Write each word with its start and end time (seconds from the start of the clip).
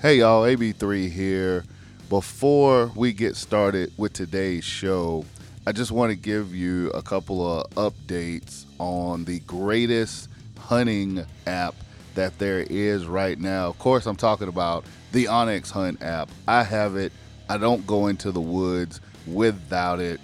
Hey 0.00 0.18
y'all, 0.18 0.44
AB3 0.44 1.10
here. 1.10 1.64
Before 2.08 2.92
we 2.94 3.12
get 3.12 3.34
started 3.34 3.90
with 3.96 4.12
today's 4.12 4.62
show, 4.62 5.24
I 5.66 5.72
just 5.72 5.90
want 5.90 6.10
to 6.10 6.16
give 6.16 6.54
you 6.54 6.90
a 6.90 7.02
couple 7.02 7.44
of 7.44 7.68
updates 7.70 8.64
on 8.78 9.24
the 9.24 9.40
greatest 9.40 10.28
hunting 10.56 11.26
app 11.48 11.74
that 12.14 12.38
there 12.38 12.60
is 12.60 13.06
right 13.06 13.40
now. 13.40 13.66
Of 13.66 13.80
course, 13.80 14.06
I'm 14.06 14.14
talking 14.14 14.46
about 14.46 14.84
the 15.10 15.24
onX 15.24 15.72
Hunt 15.72 16.00
app. 16.00 16.30
I 16.46 16.62
have 16.62 16.94
it. 16.94 17.12
I 17.48 17.58
don't 17.58 17.84
go 17.84 18.06
into 18.06 18.30
the 18.30 18.40
woods 18.40 19.00
without 19.26 19.98
it. 19.98 20.20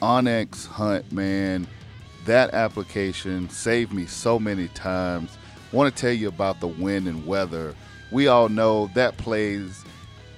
onX 0.00 0.68
Hunt, 0.68 1.10
man, 1.10 1.66
that 2.26 2.54
application 2.54 3.50
saved 3.50 3.92
me 3.92 4.06
so 4.06 4.38
many 4.38 4.68
times. 4.68 5.36
I 5.72 5.74
want 5.74 5.92
to 5.92 6.00
tell 6.00 6.12
you 6.12 6.28
about 6.28 6.60
the 6.60 6.68
wind 6.68 7.08
and 7.08 7.26
weather. 7.26 7.74
We 8.10 8.28
all 8.28 8.48
know 8.48 8.90
that 8.94 9.16
plays 9.16 9.84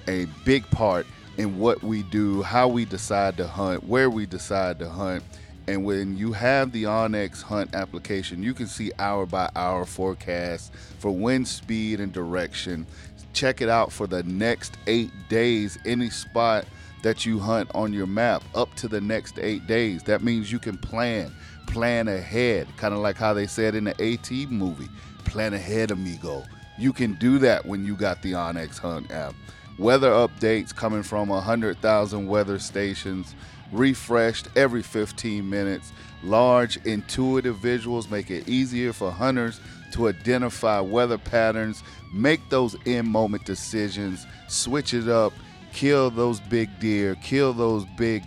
a 0.07 0.25
big 0.45 0.69
part 0.71 1.05
in 1.37 1.59
what 1.59 1.81
we 1.83 2.03
do, 2.03 2.41
how 2.41 2.67
we 2.67 2.85
decide 2.85 3.37
to 3.37 3.47
hunt, 3.47 3.83
where 3.83 4.09
we 4.09 4.25
decide 4.25 4.79
to 4.79 4.89
hunt. 4.89 5.23
And 5.67 5.85
when 5.85 6.17
you 6.17 6.33
have 6.33 6.71
the 6.71 6.83
onX 6.83 7.43
Hunt 7.43 7.75
application, 7.75 8.41
you 8.41 8.55
can 8.55 8.65
see 8.65 8.91
hour 8.97 9.27
by 9.27 9.49
hour 9.55 9.85
forecasts 9.85 10.71
for 10.97 11.11
wind 11.11 11.47
speed 11.47 11.99
and 11.99 12.11
direction. 12.11 12.87
Check 13.33 13.61
it 13.61 13.69
out 13.69 13.91
for 13.91 14.07
the 14.07 14.23
next 14.23 14.77
eight 14.87 15.11
days, 15.29 15.77
any 15.85 16.09
spot 16.09 16.65
that 17.03 17.25
you 17.25 17.39
hunt 17.39 17.69
on 17.75 17.93
your 17.93 18.07
map 18.07 18.43
up 18.55 18.73
to 18.75 18.87
the 18.87 18.99
next 18.99 19.37
eight 19.39 19.67
days. 19.67 20.01
That 20.03 20.23
means 20.23 20.51
you 20.51 20.59
can 20.59 20.77
plan, 20.77 21.31
plan 21.67 22.07
ahead, 22.07 22.67
kind 22.77 22.93
of 22.93 22.99
like 22.99 23.15
how 23.15 23.33
they 23.35 23.45
said 23.45 23.75
in 23.75 23.83
the 23.83 23.91
AT 24.01 24.31
movie 24.49 24.89
plan 25.29 25.53
ahead, 25.53 25.91
amigo. 25.91 26.43
You 26.79 26.93
can 26.93 27.13
do 27.15 27.37
that 27.39 27.65
when 27.65 27.85
you 27.85 27.95
got 27.95 28.21
the 28.21 28.31
onX 28.31 28.79
Hunt 28.79 29.11
app 29.11 29.35
weather 29.79 30.11
updates 30.11 30.75
coming 30.75 31.01
from 31.01 31.29
100,000 31.29 32.27
weather 32.27 32.59
stations, 32.59 33.33
refreshed 33.71 34.47
every 34.55 34.83
15 34.83 35.49
minutes. 35.49 35.93
Large, 36.21 36.77
intuitive 36.85 37.55
visuals 37.57 38.11
make 38.11 38.29
it 38.29 38.47
easier 38.47 38.91
for 38.91 39.09
hunters 39.09 39.61
to 39.93 40.09
identify 40.09 40.79
weather 40.81 41.17
patterns, 41.17 41.81
make 42.13 42.41
those 42.49 42.75
in 42.85 43.07
moment 43.07 43.45
decisions, 43.45 44.27
switch 44.47 44.93
it 44.93 45.07
up, 45.07 45.33
kill 45.71 46.11
those 46.11 46.41
big 46.41 46.69
deer, 46.79 47.15
kill 47.23 47.53
those 47.53 47.85
big 47.97 48.23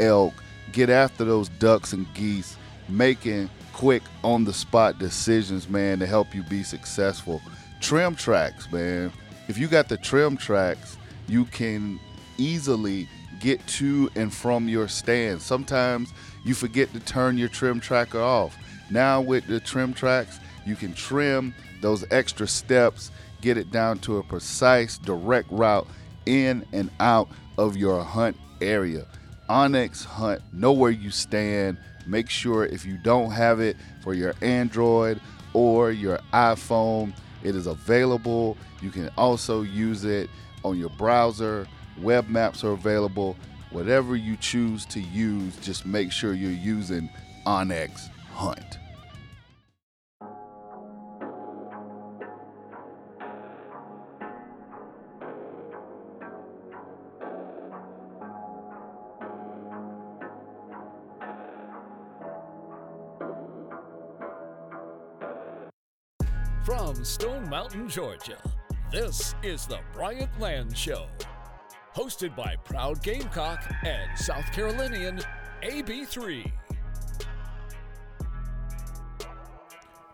elk, 0.00 0.34
get 0.72 0.90
after 0.90 1.24
those 1.24 1.48
ducks 1.48 1.92
and 1.92 2.12
geese, 2.14 2.56
making 2.88 3.48
quick 3.72 4.02
on 4.24 4.44
the 4.44 4.52
spot 4.52 4.98
decisions, 4.98 5.68
man, 5.68 6.00
to 6.00 6.06
help 6.06 6.34
you 6.34 6.42
be 6.44 6.62
successful. 6.62 7.40
Trim 7.80 8.14
tracks, 8.14 8.70
man 8.72 9.12
if 9.48 9.58
you 9.58 9.68
got 9.68 9.88
the 9.88 9.96
trim 9.96 10.36
tracks, 10.36 10.96
you 11.28 11.44
can 11.46 12.00
easily 12.36 13.08
get 13.40 13.64
to 13.66 14.10
and 14.16 14.32
from 14.32 14.68
your 14.68 14.88
stand. 14.88 15.40
Sometimes 15.40 16.12
you 16.44 16.54
forget 16.54 16.92
to 16.94 17.00
turn 17.00 17.38
your 17.38 17.48
trim 17.48 17.80
tracker 17.80 18.20
off. 18.20 18.56
Now 18.90 19.20
with 19.20 19.46
the 19.46 19.60
trim 19.60 19.94
tracks, 19.94 20.40
you 20.64 20.74
can 20.74 20.94
trim 20.94 21.54
those 21.80 22.04
extra 22.10 22.48
steps, 22.48 23.10
get 23.40 23.56
it 23.56 23.70
down 23.70 23.98
to 24.00 24.18
a 24.18 24.22
precise 24.22 24.98
direct 24.98 25.50
route 25.50 25.86
in 26.24 26.66
and 26.72 26.90
out 26.98 27.28
of 27.58 27.76
your 27.76 28.02
hunt 28.02 28.36
area. 28.60 29.06
onX 29.48 30.04
Hunt, 30.04 30.42
know 30.52 30.72
where 30.72 30.90
you 30.90 31.10
stand. 31.10 31.78
Make 32.06 32.30
sure 32.30 32.64
if 32.64 32.84
you 32.84 32.98
don't 32.98 33.30
have 33.30 33.60
it 33.60 33.76
for 34.02 34.14
your 34.14 34.34
Android 34.40 35.20
or 35.52 35.92
your 35.92 36.18
iPhone, 36.32 37.12
it 37.46 37.54
is 37.54 37.68
available. 37.68 38.58
You 38.82 38.90
can 38.90 39.08
also 39.16 39.62
use 39.62 40.04
it 40.04 40.28
on 40.64 40.76
your 40.78 40.90
browser. 40.90 41.68
Web 42.02 42.28
maps 42.28 42.64
are 42.64 42.72
available. 42.72 43.36
Whatever 43.70 44.16
you 44.16 44.36
choose 44.36 44.84
to 44.86 45.00
use, 45.00 45.56
just 45.58 45.86
make 45.86 46.10
sure 46.10 46.34
you're 46.34 46.50
using 46.50 47.08
onX 47.46 48.08
Hunt. 48.34 48.78
From 66.66 67.04
Stone 67.04 67.35
Mountain, 67.56 67.88
Georgia, 67.88 68.36
this 68.92 69.34
is 69.42 69.64
the 69.64 69.78
Bryant 69.94 70.28
Land 70.38 70.76
Show. 70.76 71.06
Hosted 71.94 72.36
by 72.36 72.54
proud 72.64 73.02
Gamecock 73.02 73.64
and 73.82 74.18
South 74.18 74.44
Carolinian 74.52 75.22
AB3. 75.62 76.52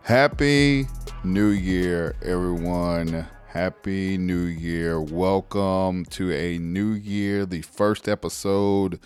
Happy 0.03 0.87
New 1.25 1.49
Year, 1.49 2.15
everyone. 2.21 3.27
Happy 3.47 4.17
New 4.17 4.45
Year. 4.45 5.01
Welcome 5.01 6.05
to 6.11 6.31
a 6.31 6.57
new 6.59 6.91
year, 6.91 7.45
the 7.45 7.63
first 7.63 8.07
episode 8.07 9.01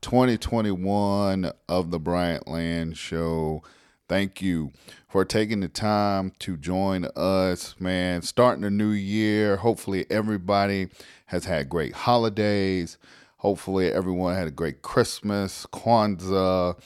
2021 0.00 1.50
of 1.68 1.90
the 1.90 1.98
Bryant 1.98 2.46
Land 2.46 2.96
Show. 2.96 3.64
Thank 4.10 4.42
you 4.42 4.72
for 5.08 5.24
taking 5.24 5.60
the 5.60 5.68
time 5.68 6.32
to 6.40 6.56
join 6.56 7.06
us, 7.14 7.76
man. 7.78 8.22
Starting 8.22 8.64
a 8.64 8.70
new 8.70 8.90
year. 8.90 9.54
Hopefully, 9.54 10.04
everybody 10.10 10.88
has 11.26 11.44
had 11.44 11.68
great 11.68 11.92
holidays. 11.92 12.98
Hopefully, 13.36 13.92
everyone 13.92 14.34
had 14.34 14.48
a 14.48 14.50
great 14.50 14.82
Christmas, 14.82 15.64
Kwanzaa, 15.72 16.76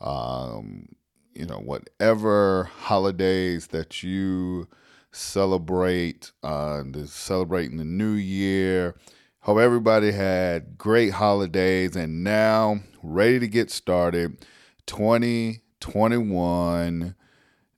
um, 0.00 0.88
you 1.32 1.46
know, 1.46 1.58
whatever 1.58 2.64
holidays 2.64 3.68
that 3.68 4.02
you 4.02 4.66
celebrate, 5.12 6.32
uh, 6.42 6.82
celebrating 7.04 7.76
the 7.76 7.84
new 7.84 8.14
year. 8.14 8.96
Hope 9.42 9.58
everybody 9.58 10.10
had 10.10 10.76
great 10.76 11.12
holidays 11.12 11.94
and 11.94 12.24
now 12.24 12.80
ready 13.00 13.38
to 13.38 13.46
get 13.46 13.70
started. 13.70 14.44
20 14.86 15.60
21, 15.84 17.14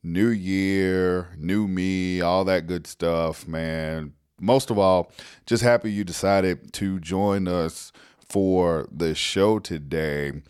new 0.01 0.29
year, 0.29 1.27
new 1.37 1.67
me, 1.67 2.21
all 2.21 2.45
that 2.45 2.65
good 2.65 2.87
stuff, 2.87 3.45
man. 3.45 4.13
Most 4.39 4.69
of 4.69 4.79
all, 4.79 5.11
just 5.45 5.61
happy 5.61 5.91
you 5.91 6.05
decided 6.05 6.71
to 6.71 7.01
join 7.01 7.49
us 7.49 7.91
for 8.29 8.87
the 8.89 9.13
show 9.13 9.59
today. 9.59 10.41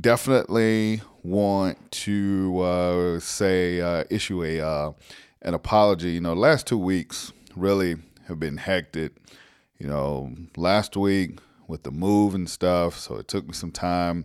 Definitely 0.00 1.00
want 1.22 1.92
to 1.92 2.60
uh, 2.60 3.20
say, 3.20 3.80
uh, 3.80 4.02
issue 4.10 4.42
a 4.42 4.60
uh, 4.60 4.92
an 5.42 5.54
apology. 5.54 6.10
You 6.10 6.22
know, 6.22 6.32
last 6.32 6.66
two 6.66 6.78
weeks 6.78 7.32
really 7.54 7.98
have 8.26 8.40
been 8.40 8.56
hectic. 8.56 9.12
You 9.78 9.86
know, 9.86 10.34
last 10.56 10.96
week 10.96 11.38
with 11.68 11.84
the 11.84 11.92
move 11.92 12.34
and 12.34 12.50
stuff, 12.50 12.98
so 12.98 13.14
it 13.14 13.28
took 13.28 13.46
me 13.46 13.52
some 13.52 13.70
time 13.70 14.24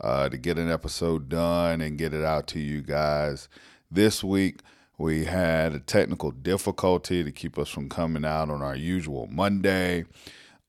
uh, 0.00 0.28
to 0.28 0.36
get 0.36 0.58
an 0.58 0.70
episode 0.70 1.28
done 1.28 1.80
and 1.80 1.98
get 1.98 2.14
it 2.14 2.24
out 2.24 2.46
to 2.48 2.60
you 2.60 2.82
guys. 2.82 3.48
This 3.90 4.24
week, 4.24 4.60
we 4.98 5.24
had 5.24 5.72
a 5.72 5.80
technical 5.80 6.30
difficulty 6.30 7.24
to 7.24 7.32
keep 7.32 7.58
us 7.58 7.68
from 7.68 7.88
coming 7.88 8.24
out 8.24 8.50
on 8.50 8.62
our 8.62 8.76
usual 8.76 9.26
Monday. 9.26 10.04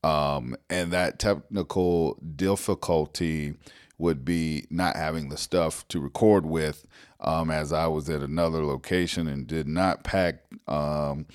Um, 0.03 0.55
and 0.69 0.91
that 0.91 1.19
technical 1.19 2.15
difficulty 2.35 3.55
would 3.97 4.25
be 4.25 4.65
not 4.69 4.95
having 4.95 5.29
the 5.29 5.37
stuff 5.37 5.87
to 5.87 5.99
record 5.99 6.45
with, 6.45 6.85
um, 7.19 7.49
as 7.49 7.71
I 7.71 7.87
was 7.87 8.09
at 8.09 8.21
another 8.21 8.63
location 8.63 9.27
and 9.27 9.47
did 9.47 9.67
not 9.67 10.03
pack 10.03 10.43
um, 10.67 11.25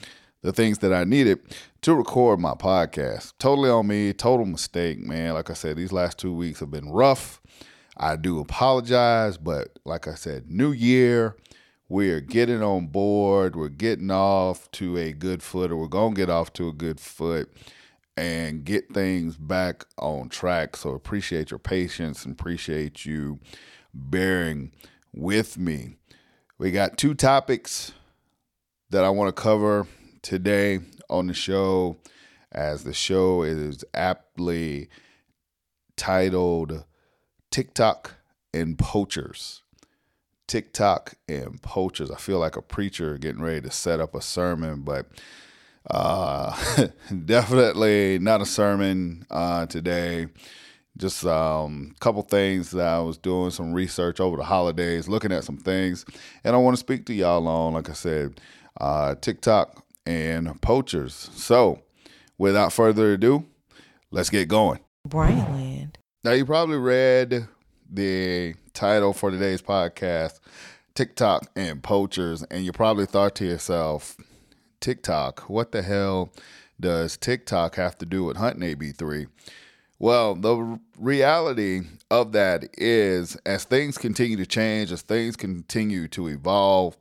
the 0.42 0.52
things 0.52 0.78
that 0.78 0.92
I 0.92 1.04
needed 1.04 1.40
to 1.82 1.94
record 1.94 2.38
my 2.38 2.54
podcast. 2.54 3.32
Totally 3.38 3.70
on 3.70 3.86
me, 3.86 4.12
total 4.12 4.46
mistake, 4.46 4.98
man. 4.98 5.34
Like 5.34 5.50
I 5.50 5.54
said, 5.54 5.76
these 5.76 5.92
last 5.92 6.18
two 6.18 6.34
weeks 6.34 6.60
have 6.60 6.70
been 6.70 6.90
rough. 6.90 7.40
I 8.02 8.16
do 8.16 8.40
apologize, 8.40 9.36
but 9.36 9.78
like 9.84 10.08
I 10.08 10.14
said, 10.14 10.50
new 10.50 10.72
year, 10.72 11.36
we're 11.90 12.22
getting 12.22 12.62
on 12.62 12.86
board. 12.86 13.54
We're 13.54 13.68
getting 13.68 14.10
off 14.10 14.70
to 14.72 14.96
a 14.96 15.12
good 15.12 15.42
foot, 15.42 15.70
or 15.70 15.76
we're 15.76 15.86
going 15.86 16.14
to 16.14 16.18
get 16.18 16.30
off 16.30 16.50
to 16.54 16.68
a 16.68 16.72
good 16.72 16.98
foot 16.98 17.52
and 18.16 18.64
get 18.64 18.94
things 18.94 19.36
back 19.36 19.84
on 19.98 20.30
track. 20.30 20.76
So 20.76 20.90
appreciate 20.90 21.50
your 21.50 21.58
patience 21.58 22.24
and 22.24 22.32
appreciate 22.32 23.04
you 23.04 23.38
bearing 23.92 24.72
with 25.12 25.58
me. 25.58 25.96
We 26.56 26.70
got 26.70 26.96
two 26.96 27.12
topics 27.12 27.92
that 28.88 29.04
I 29.04 29.10
want 29.10 29.34
to 29.34 29.42
cover 29.42 29.86
today 30.22 30.80
on 31.10 31.26
the 31.26 31.34
show, 31.34 31.98
as 32.50 32.84
the 32.84 32.94
show 32.94 33.42
is 33.42 33.84
aptly 33.92 34.88
titled 35.96 36.84
TikTok 37.50 38.14
and 38.52 38.78
poachers. 38.78 39.62
TikTok 40.46 41.14
and 41.28 41.60
poachers. 41.62 42.10
I 42.10 42.16
feel 42.16 42.38
like 42.38 42.56
a 42.56 42.62
preacher 42.62 43.18
getting 43.18 43.42
ready 43.42 43.60
to 43.62 43.70
set 43.70 44.00
up 44.00 44.14
a 44.14 44.20
sermon, 44.20 44.82
but 44.82 45.06
Uh, 45.88 46.54
definitely 47.24 48.18
not 48.18 48.42
a 48.42 48.46
sermon 48.46 49.24
uh, 49.30 49.64
today. 49.66 50.26
Just 50.98 51.24
a 51.24 51.32
um, 51.34 51.94
couple 52.00 52.20
things 52.22 52.72
that 52.72 52.86
I 52.86 52.98
was 52.98 53.16
doing 53.16 53.50
some 53.50 53.72
research 53.72 54.20
over 54.20 54.36
the 54.36 54.44
holidays, 54.44 55.08
looking 55.08 55.32
at 55.32 55.44
some 55.44 55.56
things, 55.56 56.04
and 56.44 56.54
I 56.54 56.58
want 56.58 56.76
to 56.76 56.80
speak 56.80 57.06
to 57.06 57.14
y'all 57.14 57.48
on, 57.48 57.72
like 57.74 57.88
I 57.88 57.94
said, 57.94 58.40
uh, 58.78 59.14
TikTok 59.14 59.84
and 60.04 60.60
poachers. 60.60 61.30
So, 61.34 61.80
without 62.36 62.72
further 62.72 63.14
ado, 63.14 63.46
let's 64.10 64.28
get 64.30 64.48
going. 64.48 64.80
Bryant 65.06 65.50
Land. 65.52 65.98
Now, 66.22 66.32
you 66.32 66.44
probably 66.44 66.76
read 66.76 67.48
the 67.90 68.54
title 68.74 69.14
for 69.14 69.30
today's 69.30 69.62
podcast, 69.62 70.38
TikTok 70.94 71.50
and 71.56 71.82
Poachers, 71.82 72.42
and 72.50 72.62
you 72.62 72.72
probably 72.72 73.06
thought 73.06 73.34
to 73.36 73.46
yourself, 73.46 74.18
TikTok, 74.80 75.48
what 75.48 75.72
the 75.72 75.80
hell 75.80 76.30
does 76.78 77.16
TikTok 77.16 77.76
have 77.76 77.96
to 77.96 78.04
do 78.04 78.24
with 78.24 78.36
hunting 78.36 78.76
AB3? 78.76 79.28
Well, 79.98 80.34
the 80.34 80.78
reality 80.98 81.84
of 82.10 82.32
that 82.32 82.68
is 82.74 83.36
as 83.46 83.64
things 83.64 83.96
continue 83.96 84.36
to 84.36 84.46
change, 84.46 84.92
as 84.92 85.00
things 85.00 85.36
continue 85.36 86.06
to 86.08 86.26
evolve, 86.28 86.98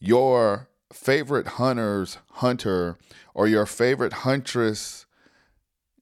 your 0.00 0.68
favorite 0.92 1.46
hunter's 1.46 2.18
hunter 2.32 2.98
or 3.32 3.46
your 3.46 3.66
favorite 3.66 4.12
huntress, 4.12 5.05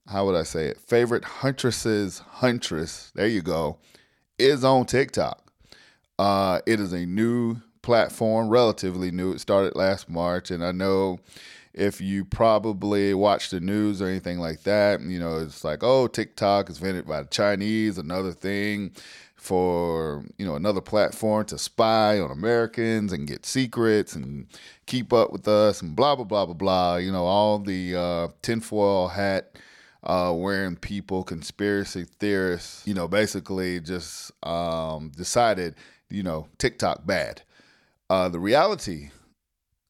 how 0.09 0.27
would 0.27 0.35
I 0.35 0.43
say 0.43 0.67
it? 0.67 0.81
Favorite 0.81 1.25
huntress's 1.25 2.19
huntress, 2.19 3.11
there 3.15 3.27
you 3.27 3.43
go, 3.43 3.79
is 4.39 4.65
on 4.65 4.87
TikTok. 4.87 5.41
Uh, 6.19 6.61
it 6.67 6.81
is 6.81 6.93
a 6.93 7.07
new 7.07 7.57
platform, 7.83 8.49
relatively 8.49 9.11
new. 9.11 9.33
It 9.33 9.41
started 9.41 9.75
last 9.77 10.09
March, 10.09 10.51
and 10.51 10.65
I 10.65 10.73
know 10.73 11.19
if 11.73 12.01
you 12.01 12.25
probably 12.25 13.15
watch 13.15 13.51
the 13.51 13.61
news 13.61 14.01
or 14.01 14.07
anything 14.07 14.39
like 14.39 14.63
that, 14.63 15.01
you 15.01 15.19
know, 15.19 15.39
it's 15.39 15.65
like, 15.65 15.83
oh, 15.83 16.07
TikTok 16.07 16.71
is 16.71 16.79
invented 16.79 17.07
by 17.07 17.23
the 17.23 17.29
Chinese, 17.29 17.99
another 17.99 18.33
thing 18.33 18.93
for, 19.35 20.25
you 20.39 20.47
know, 20.47 20.55
another 20.55 20.81
platform 20.81 21.45
to 21.45 21.59
spy 21.59 22.19
on 22.19 22.31
Americans 22.31 23.13
and 23.13 23.27
get 23.27 23.45
secrets 23.45 24.15
and 24.15 24.47
keep 24.87 25.13
up 25.13 25.33
with 25.33 25.47
us 25.49 25.83
and 25.83 25.95
blah, 25.95 26.15
blah, 26.15 26.25
blah, 26.25 26.47
blah, 26.47 26.55
blah. 26.55 26.97
You 26.97 27.13
know, 27.13 27.27
all 27.27 27.59
the 27.59 27.95
uh, 27.95 28.29
tinfoil 28.41 29.09
hat 29.09 29.57
uh, 30.05 30.33
wearing 30.37 30.77
people, 30.77 31.25
conspiracy 31.25 32.05
theorists, 32.21 32.87
you 32.87 32.95
know, 32.95 33.09
basically 33.09 33.81
just 33.81 34.33
um, 34.47 35.11
decided, 35.17 35.75
you 36.11 36.23
know, 36.23 36.47
TikTok 36.59 37.07
bad. 37.07 37.43
Uh, 38.11 38.29
the 38.29 38.39
reality 38.39 39.11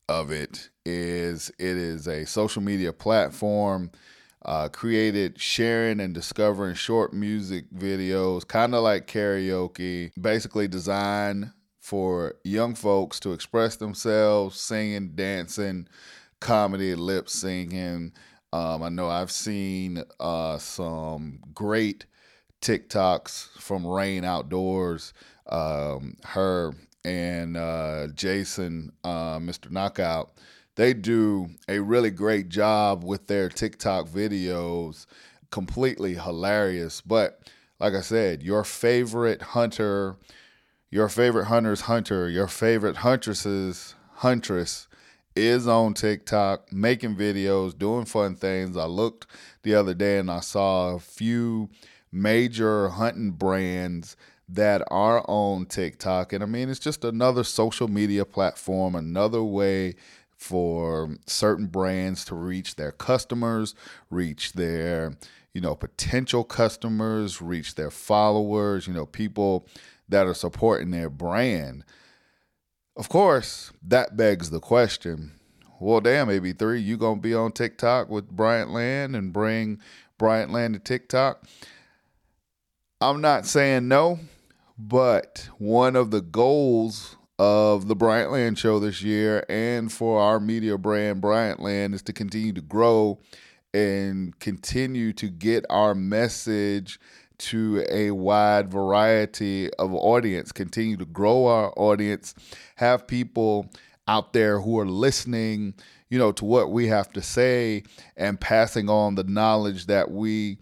of 0.08 0.31
it 0.31 0.70
is 0.87 1.50
it 1.58 1.76
is 1.76 2.06
a 2.06 2.25
social 2.26 2.62
media 2.62 2.93
platform 2.93 3.90
uh, 4.44 4.69
created 4.69 5.40
sharing 5.40 6.00
and 6.00 6.14
discovering 6.14 6.75
short 6.75 7.12
music 7.12 7.64
videos, 7.72 8.46
kind 8.46 8.75
of 8.75 8.82
like 8.82 9.06
karaoke, 9.06 10.10
basically 10.20 10.69
designed 10.69 11.50
for 11.81 12.34
young 12.44 12.75
folks 12.75 13.19
to 13.20 13.32
express 13.32 13.76
themselves, 13.76 14.60
singing, 14.60 15.12
dancing, 15.14 15.88
comedy, 16.40 16.94
lip 16.94 17.28
singing. 17.28 18.12
Um, 18.55 18.85
I 18.85 18.89
know 18.89 19.09
I've 19.09 19.33
seen 19.33 20.05
uh, 20.21 20.59
some 20.59 21.41
great 21.53 22.06
TikToks 22.62 23.49
from 23.59 23.85
Rain 23.85 24.25
Outdoors. 24.25 25.12
Um, 25.49 26.19
her 26.23 26.73
and 27.05 27.56
uh, 27.56 28.06
Jason, 28.15 28.93
uh, 29.03 29.41
Mr. 29.41 29.73
Knockout, 29.73 30.35
they 30.77 30.95
do 30.95 31.49
a 31.69 31.81
really 31.81 32.12
great 32.12 32.49
job 32.49 33.03
with 33.03 33.27
their 33.27 33.49
TikTok 33.49 34.09
videos. 34.09 35.06
Completely 35.51 36.15
hilarious. 36.15 37.01
But 37.01 37.41
like 37.81 37.95
I 37.95 38.03
said, 38.03 38.45
your 38.45 38.62
favorite 38.62 39.43
hunter, 39.43 40.15
your 40.93 41.09
favorite 41.09 41.47
hunter's 41.47 41.83
hunter, 41.83 42.29
your 42.31 42.47
favorite 42.47 42.99
huntress's 42.99 43.97
huntress 44.19 44.87
is 45.36 45.66
on 45.66 45.94
TikTok 45.94 46.72
making 46.72 47.16
videos, 47.16 47.76
doing 47.76 48.04
fun 48.04 48.36
things. 48.36 48.76
I 48.76 48.84
looked 48.86 49.26
the 49.62 49.75
other 49.75 49.94
day 49.94 50.19
and 50.19 50.31
I 50.31 50.40
saw 50.40 50.94
a 50.94 50.98
few 50.98 51.70
major 52.12 52.88
hunting 52.88 53.32
brands 53.32 54.16
that 54.48 54.82
are 54.88 55.25
on 55.28 55.66
TikTok. 55.66 56.32
And 56.32 56.42
I 56.42 56.46
mean, 56.46 56.69
it's 56.69 56.78
just 56.78 57.04
another 57.04 57.44
social 57.44 57.88
media 57.88 58.25
platform, 58.25 58.94
another 58.94 59.42
way 59.42 59.96
for 60.36 61.16
certain 61.26 61.66
brands 61.66 62.25
to 62.26 62.34
reach 62.34 62.76
their 62.76 62.92
customers, 62.92 63.75
reach 64.10 64.52
their, 64.52 65.16
you 65.52 65.60
know, 65.60 65.75
potential 65.75 66.44
customers, 66.44 67.40
reach 67.40 67.75
their 67.75 67.90
followers, 67.90 68.86
you 68.86 68.92
know, 68.92 69.06
people 69.06 69.66
that 70.08 70.26
are 70.26 70.34
supporting 70.34 70.90
their 70.90 71.08
brand. 71.08 71.84
Of 72.96 73.08
course, 73.08 73.73
that 73.82 74.17
begs 74.17 74.50
the 74.50 74.61
question. 74.61 75.32
Well, 75.81 76.00
damn, 76.00 76.29
AB3, 76.29 76.82
you 76.82 76.96
gonna 76.96 77.20
be 77.20 77.35
on 77.35 77.52
TikTok 77.52 78.08
with 78.08 78.31
Bryant 78.31 78.70
Land 78.70 79.17
and 79.17 79.32
bring 79.32 79.81
Bryant 80.17 80.52
Land 80.52 80.75
to 80.75 80.81
TikTok? 80.81 81.44
I'm 83.00 83.20
not 83.20 83.46
saying 83.46 83.88
no. 83.88 84.20
But 84.79 85.49
one 85.58 85.94
of 85.94 86.11
the 86.11 86.20
goals 86.20 87.17
of 87.38 87.88
the 87.88 87.96
Bryant 87.96 88.32
Land 88.32 88.58
show 88.58 88.79
this 88.79 89.02
year 89.02 89.44
and 89.49 89.93
for 89.93 90.20
our 90.20 90.41
media 90.41 90.79
brand 90.79 91.20
Bryant 91.20 91.61
Land 91.61 91.94
is 91.94 92.02
to 92.02 92.12
continue 92.12 92.52
to 92.52 92.61
grow 92.61 93.20
and 93.73 94.38
continue 94.38 95.12
to 95.14 95.29
get 95.29 95.64
our 95.69 95.94
message 95.94 96.99
to 97.37 97.85
a 97.91 98.12
wide 98.12 98.70
variety 98.70 99.73
of 99.75 99.93
audience, 99.93 100.52
continue 100.52 100.96
to 100.96 101.05
grow 101.05 101.46
our 101.46 101.73
audience, 101.76 102.35
have 102.76 103.06
people 103.06 103.71
out 104.06 104.32
there 104.32 104.61
who 104.61 104.79
are 104.79 104.87
listening, 104.87 105.75
you 106.11 106.19
know, 106.19 106.32
to 106.32 106.44
what 106.44 106.71
we 106.71 106.88
have 106.88 107.12
to 107.12 107.23
say 107.23 107.82
and 108.17 108.41
passing 108.41 108.88
on 108.88 109.15
the 109.15 109.25
knowledge 109.25 109.87
that 109.87 110.11
we 110.11 110.59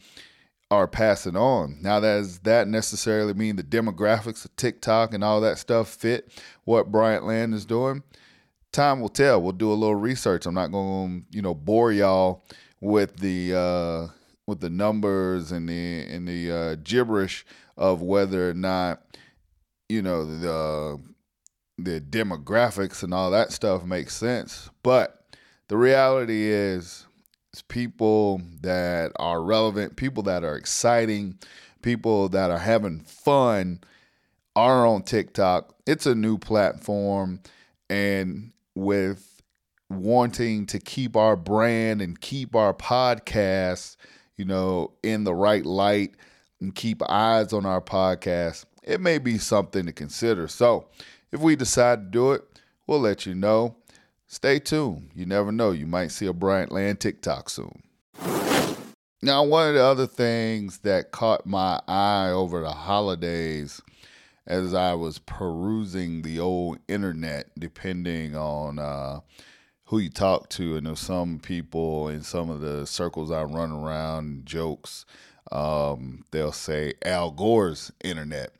are 0.71 0.89
passing 0.89 1.37
on. 1.37 1.77
Now, 1.83 2.01
does 2.01 2.39
that 2.41 2.67
necessarily 2.67 3.35
mean 3.35 3.57
the 3.57 3.63
demographics 3.63 4.45
of 4.45 4.57
TikTok 4.57 5.13
and 5.13 5.23
all 5.23 5.41
that 5.43 5.59
stuff 5.59 5.89
fit 5.89 6.33
what 6.65 6.91
Bryant 6.91 7.27
Land 7.27 7.55
is 7.55 7.67
doing? 7.67 8.03
Time 8.73 9.01
will 9.01 9.11
tell. 9.11 9.43
We'll 9.43 9.53
do 9.53 9.71
a 9.71 9.75
little 9.75 9.97
research. 9.97 10.47
I'm 10.47 10.55
not 10.55 10.73
going 10.73 11.21
to, 11.21 11.37
you 11.37 11.43
know, 11.43 11.55
bore 11.55 11.93
y'all 11.93 12.43
with 12.81 13.17
the 13.19 13.55
uh, 13.55 14.13
with 14.47 14.61
the 14.61 14.71
numbers 14.71 15.53
and 15.53 15.69
the 15.69 16.07
and 16.09 16.27
the 16.27 16.51
uh, 16.51 16.75
gibberish 16.83 17.45
of 17.77 18.01
whether 18.01 18.49
or 18.49 18.55
not, 18.55 19.03
you 19.91 20.01
know, 20.01 20.25
the 20.25 20.99
the 21.79 22.01
demographics 22.01 23.03
and 23.03 23.15
all 23.15 23.31
that 23.31 23.53
stuff 23.53 23.85
makes 23.85 24.17
sense. 24.17 24.71
But 24.83 25.25
the 25.69 25.77
reality 25.77 26.49
is 26.49 27.07
it's 27.53 27.63
people 27.63 28.41
that 28.61 29.13
are 29.17 29.43
relevant, 29.43 29.97
people 29.97 30.23
that 30.25 30.45
are 30.45 30.57
exciting, 30.57 31.39
people 31.83 32.29
that 32.31 32.51
are 32.51 32.59
having 32.59 33.01
fun 33.01 33.81
are 34.57 34.87
on 34.87 35.03
TikTok. 35.03 35.75
It's 35.87 36.07
a 36.07 36.15
new 36.15 36.39
platform. 36.39 37.41
And 37.91 38.53
with 38.75 39.43
wanting 39.91 40.67
to 40.67 40.79
keep 40.79 41.17
our 41.17 41.37
brand 41.37 42.01
and 42.01 42.19
keep 42.21 42.57
our 42.57 42.73
podcast, 42.73 43.97
you 44.37 44.45
know, 44.45 44.93
in 45.03 45.25
the 45.25 45.35
right 45.35 45.67
light 45.67 46.15
and 46.61 46.75
keep 46.75 47.03
eyes 47.09 47.53
on 47.53 47.67
our 47.67 47.83
podcast, 47.83 48.65
it 48.83 49.01
may 49.01 49.19
be 49.19 49.39
something 49.39 49.87
to 49.87 49.93
consider. 49.93 50.49
So 50.49 50.89
if 51.33 51.41
we 51.41 51.57
decide 51.57 52.05
to 52.05 52.11
do 52.11 52.33
it, 52.33 52.43
we'll 52.87 53.01
let 53.01 53.27
you 53.27 53.35
know 53.35 53.77
stay 54.27 54.59
tuned. 54.59 55.11
You 55.15 55.27
never 55.27 55.53
know. 55.53 55.73
You 55.73 55.87
might 55.87 56.11
see 56.11 56.27
a 56.27 56.33
Bryant 56.33 56.73
Land 56.73 57.01
TikTok 57.01 57.51
soon. 57.51 57.83
Now, 59.25 59.45
one 59.45 59.69
of 59.69 59.75
the 59.75 59.85
other 59.85 60.07
things 60.07 60.79
that 60.79 61.13
caught 61.13 61.47
my 61.47 61.81
eye 61.87 62.31
over 62.31 62.61
the 62.61 62.73
holidays 62.73 63.81
as 64.47 64.75
I 64.75 64.95
was 64.95 65.21
perusing 65.21 66.23
the 66.23 66.41
old 66.41 66.79
internet, 66.89 67.51
depending 67.57 68.35
on 68.35 68.81
uh, 68.81 69.21
who 69.85 69.99
you 69.99 70.11
talk 70.11 70.49
to, 70.51 70.77
and 70.77 70.87
there's 70.87 70.99
some 70.99 71.39
people 71.39 72.09
in 72.09 72.23
some 72.23 72.51
of 72.51 72.61
the 72.61 72.85
circles 72.87 73.31
I 73.31 73.45
run 73.45 73.71
around, 73.71 74.47
jokes, 74.47 75.05
um, 75.53 76.25
they'll 76.33 76.51
say 76.51 76.95
Al 77.05 77.31
Gore's 77.31 77.93
internet. 78.03 78.53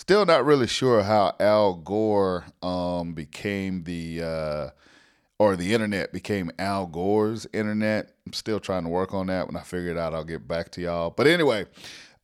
Still 0.00 0.24
not 0.24 0.46
really 0.46 0.66
sure 0.66 1.02
how 1.02 1.36
Al 1.38 1.74
Gore 1.74 2.46
um, 2.62 3.12
became 3.12 3.84
the 3.84 4.22
uh, 4.22 4.70
or 5.38 5.56
the 5.56 5.74
internet 5.74 6.10
became 6.10 6.50
Al 6.58 6.86
Gore's 6.86 7.46
internet. 7.52 8.14
I'm 8.26 8.32
still 8.32 8.60
trying 8.60 8.84
to 8.84 8.88
work 8.88 9.12
on 9.12 9.26
that. 9.26 9.46
When 9.46 9.56
I 9.56 9.60
figure 9.60 9.90
it 9.90 9.98
out, 9.98 10.14
I'll 10.14 10.24
get 10.24 10.48
back 10.48 10.70
to 10.70 10.80
y'all. 10.80 11.10
But 11.10 11.26
anyway, 11.26 11.66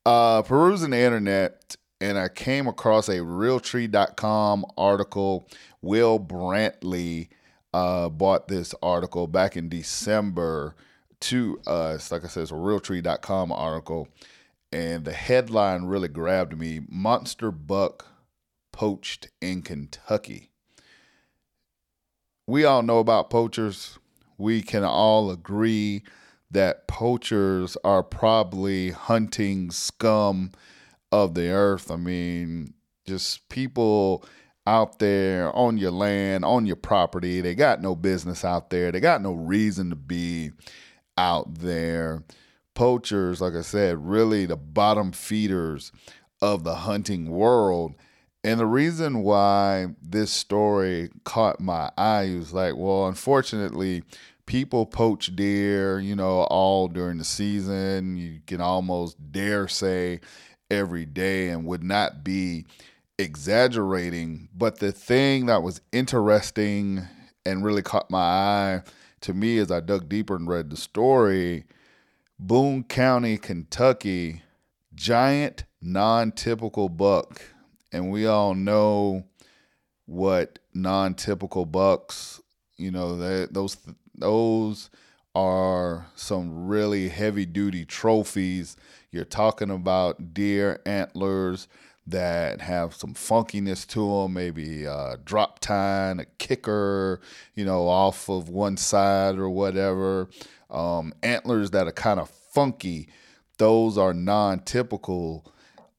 uh, 0.07 0.41
perusing 0.41 0.89
the 0.89 1.01
internet, 1.01 1.77
and 2.01 2.19
I 2.19 2.29
came 2.29 2.67
across 2.67 3.11
a 3.11 3.19
Realtree.com 3.19 4.65
article. 4.79 5.47
Will 5.83 6.19
Brantley 6.19 7.29
uh, 7.75 8.09
bought 8.09 8.49
this 8.49 8.75
article 8.83 9.27
back 9.27 9.55
in 9.55 9.69
December 9.69 10.75
to 11.21 11.61
us. 11.67 12.11
Like 12.11 12.25
I 12.25 12.29
said, 12.29 12.45
it's 12.45 12.53
a 12.53 12.55
realtree.com 12.55 13.53
article. 13.53 14.09
And 14.73 15.05
the 15.05 15.13
headline 15.13 15.85
really 15.85 16.09
grabbed 16.09 16.59
me 16.59 16.81
Monster 16.89 17.51
Buck 17.51 18.07
Poached 18.73 19.29
in 19.41 19.63
Kentucky. 19.63 20.51
We 22.47 22.65
all 22.65 22.83
know 22.83 22.99
about 22.99 23.31
poachers. 23.31 23.99
We 24.39 24.63
can 24.63 24.85
all 24.85 25.31
agree 25.31 26.03
that 26.51 26.87
poachers 26.87 27.77
are 27.85 28.03
probably 28.03 28.91
hunting 28.91 29.71
scum 29.71 30.53
of 31.11 31.35
the 31.35 31.49
earth. 31.49 31.91
I 31.91 31.97
mean, 31.97 32.75
just 33.07 33.49
people 33.49 34.25
out 34.67 34.99
there 34.99 35.55
on 35.55 35.79
your 35.79 35.91
land, 35.91 36.45
on 36.45 36.67
your 36.67 36.77
property. 36.77 37.41
They 37.41 37.55
got 37.55 37.81
no 37.81 37.95
business 37.95 38.45
out 38.45 38.71
there. 38.71 38.91
They 38.91 39.01
got 39.01 39.23
no 39.23 39.33
reason 39.33 39.91
to 39.91 39.97
be 39.97 40.51
out 41.17 41.61
there. 41.61 42.25
Poachers, 42.77 43.41
like 43.41 43.55
I 43.55 43.63
said, 43.63 44.07
really 44.07 44.47
the 44.47 44.57
bottom 44.57 45.11
feeders 45.11 45.91
of 46.41 46.63
the 46.63 46.77
hunting 46.77 47.31
world. 47.31 47.95
And 48.45 48.61
the 48.61 48.67
reason 48.67 49.25
why 49.25 49.89
this 50.01 50.31
story 50.31 51.11
caught 51.25 51.59
my 51.59 51.91
eye 51.97 52.37
was 52.39 52.53
like, 52.53 52.77
well, 52.77 53.09
unfortunately, 53.09 54.05
people 54.45 54.87
poach 54.87 55.35
deer, 55.35 55.99
you 55.99 56.15
know, 56.15 56.43
all 56.43 56.87
during 56.87 57.19
the 57.19 57.25
season. 57.25 58.17
You 58.17 58.41
can 58.47 58.61
almost 58.61 59.33
dare 59.33 59.67
say 59.67 60.21
every 60.71 61.07
day 61.07 61.49
and 61.49 61.65
would 61.65 61.83
not 61.83 62.23
be 62.23 62.67
exaggerating. 63.19 64.49
But 64.55 64.79
the 64.79 64.93
thing 64.93 65.47
that 65.47 65.63
was 65.63 65.81
interesting 65.93 67.09
and 67.47 67.65
really 67.65 67.83
caught 67.83 68.11
my 68.11 68.19
eye 68.19 68.83
to 69.23 69.33
me 69.33 69.59
as 69.59 69.71
I 69.71 69.81
dug 69.81 70.09
deeper 70.09 70.37
and 70.37 70.47
read 70.47 70.71
the 70.71 70.77
story 70.77 71.65
Boone 72.39 72.85
County, 72.85 73.39
Kentucky, 73.39 74.43
giant 74.95 75.65
non 75.81 76.33
typical 76.33 76.89
buck. 76.89 77.41
And 77.93 78.11
we 78.11 78.27
all 78.27 78.55
know 78.55 79.25
what 80.05 80.59
non 80.75 81.15
typical 81.15 81.65
bucks, 81.65 82.41
you 82.77 82.91
know, 82.91 83.17
that 83.17 83.55
those 83.55 83.77
those 84.15 84.91
are 85.35 86.07
some 86.15 86.67
really 86.67 87.09
heavy 87.09 87.47
duty 87.47 87.85
trophies. 87.85 88.77
You're 89.11 89.25
talking 89.25 89.71
about 89.71 90.35
deer 90.35 90.81
antlers 90.85 91.69
that 92.07 92.61
have 92.61 92.95
some 92.95 93.15
funkiness 93.15 93.87
to 93.89 94.23
them, 94.23 94.35
maybe 94.35 94.85
a 94.85 95.19
drop 95.25 95.59
time, 95.59 96.21
a 96.21 96.25
kicker, 96.25 97.21
you 97.55 97.65
know, 97.65 97.89
off 97.89 98.29
of 98.29 98.49
one 98.49 98.77
side 98.77 99.39
or 99.39 99.51
whatever. 99.51 100.29
Um, 100.71 101.13
antlers 101.23 101.71
that 101.73 101.87
are 101.87 101.93
kind 101.93 102.21
of 102.21 102.31
funky, 102.31 103.09
those 103.59 103.99
are 103.99 104.15
non 104.15 104.61
typical. 104.61 105.53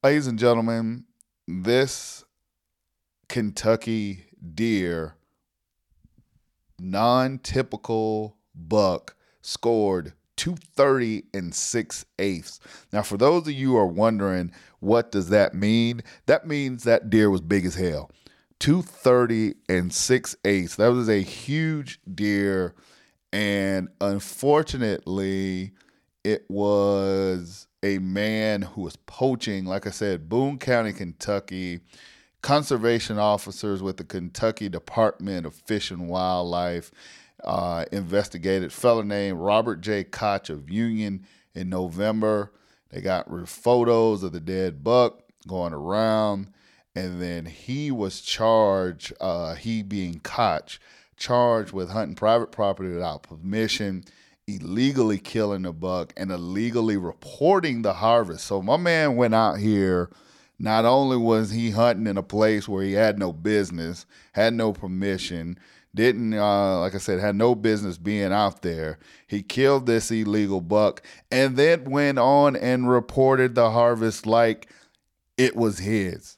Ladies 0.04 0.28
and 0.28 0.40
gentlemen, 0.40 1.06
this 1.48 2.24
Kentucky 3.28 4.26
deer, 4.54 5.16
non 6.80 7.40
typical 7.40 8.38
buck, 8.56 9.16
scored 9.42 10.14
230 10.38 11.24
and 11.34 11.54
6 11.54 12.06
eighths. 12.20 12.60
Now, 12.94 13.02
for 13.02 13.18
those 13.18 13.48
of 13.48 13.54
you 13.54 13.72
who 13.72 13.78
are 13.78 13.86
wondering, 13.86 14.52
what 14.80 15.12
does 15.12 15.30
that 15.30 15.54
mean? 15.54 16.04
That 16.28 16.48
means 16.48 16.84
that 16.84 17.10
deer 17.10 17.30
was 17.30 17.42
big 17.42 17.66
as 17.66 17.76
hell. 17.76 18.12
230 18.60 19.56
and 19.68 19.94
6 19.94 20.36
eighths. 20.46 20.76
That 20.78 20.88
was 20.88 21.10
a 21.10 21.22
huge 21.22 22.00
deer. 22.14 22.74
And 23.34 23.90
unfortunately, 24.00 25.74
it 26.24 26.46
was 26.50 27.68
a 27.84 28.00
man 28.00 28.62
who 28.62 28.82
was 28.82 28.96
poaching, 28.96 29.66
like 29.66 29.86
I 29.86 29.92
said, 29.92 30.30
Boone 30.30 30.58
County, 30.58 30.94
Kentucky, 30.94 31.82
conservation 32.42 33.18
officers 33.18 33.82
with 33.82 33.98
the 33.98 34.04
Kentucky 34.04 34.70
Department 34.70 35.46
of 35.46 35.54
Fish 35.54 35.92
and 35.92 36.08
Wildlife 36.08 36.92
uh, 37.44 37.86
investigated 37.92 38.74
fellow 38.74 39.02
named 39.02 39.40
Robert 39.40 39.82
J. 39.82 40.04
Koch 40.04 40.50
of 40.50 40.70
Union 40.70 41.26
in 41.54 41.70
November. 41.70 42.52
They 42.90 43.02
got 43.02 43.28
photos 43.48 44.24
of 44.24 44.32
the 44.32 44.40
dead 44.40 44.84
buck 44.84 45.22
going 45.48 45.74
around, 45.74 46.52
and 46.96 47.22
then 47.22 47.46
he 47.46 47.92
was 47.92 48.22
charged, 48.22 49.14
uh, 49.20 49.56
he 49.56 49.84
being 49.84 50.20
Koch, 50.20 50.80
charged 51.16 51.74
with 51.74 51.90
hunting 51.90 52.16
private 52.16 52.52
property 52.52 52.90
without 52.90 53.24
permission, 53.24 54.04
illegally 54.48 55.18
killing 55.18 55.66
a 55.66 55.74
buck, 55.74 56.14
and 56.16 56.32
illegally 56.32 56.98
reporting 56.98 57.82
the 57.82 57.94
harvest. 57.94 58.46
So 58.46 58.62
my 58.62 58.78
man 58.78 59.16
went 59.16 59.36
out 59.36 59.60
here. 59.60 60.10
Not 60.60 60.86
only 60.86 61.18
was 61.18 61.52
he 61.52 61.70
hunting 61.70 62.08
in 62.08 62.18
a 62.18 62.24
place 62.24 62.68
where 62.68 62.84
he 62.84 62.94
had 62.94 63.20
no 63.20 63.32
business, 63.32 64.08
had 64.32 64.56
no 64.56 64.74
permission, 64.74 65.60
didn't 65.98 66.34
uh, 66.34 66.80
like 66.80 66.96
I 66.96 67.00
said 67.00 67.20
had 67.20 67.36
no 67.36 67.56
business 67.56 67.98
being 67.98 68.32
out 68.32 68.62
there. 68.62 69.00
He 69.28 69.44
killed 69.44 69.86
this 69.86 70.10
illegal 70.10 70.62
buck 70.62 71.02
and 71.30 71.58
then 71.58 71.84
went 71.86 72.20
on 72.20 72.56
and 72.56 72.90
reported 72.90 73.56
the 73.56 73.72
harvest 73.72 74.26
like 74.26 74.70
it 75.38 75.56
was 75.56 75.80
his. 75.80 76.38